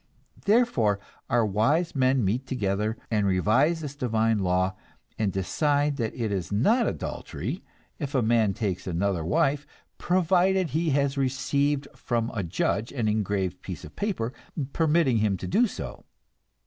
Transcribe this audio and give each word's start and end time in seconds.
Therefore, 0.45 0.99
our 1.29 1.45
wise 1.45 1.93
men 1.95 2.25
meet 2.25 2.47
together, 2.47 2.97
and 3.11 3.27
revise 3.27 3.81
this 3.81 3.93
divine 3.95 4.39
law, 4.39 4.75
and 5.19 5.31
decide 5.31 5.97
that 5.97 6.15
it 6.15 6.31
is 6.31 6.51
not 6.51 6.87
adultery 6.87 7.63
if 7.99 8.15
a 8.15 8.23
man 8.23 8.55
takes 8.55 8.87
another 8.87 9.23
wife, 9.23 9.67
provided 9.99 10.71
he 10.71 10.89
has 10.89 11.19
received 11.19 11.87
from 11.95 12.31
a 12.33 12.41
judge 12.41 12.91
an 12.91 13.07
engraved 13.07 13.61
piece 13.61 13.83
of 13.85 13.95
paper 13.95 14.33
permitting 14.73 15.17
him 15.17 15.37
to 15.37 15.45
do 15.47 15.67
so. 15.67 16.03